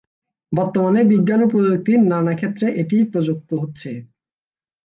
[0.51, 3.91] বর্তমানে বিজ্ঞান ও প্রযুক্তির নানা ক্ষেত্রে এটি প্রযুক্ত হচ্ছে।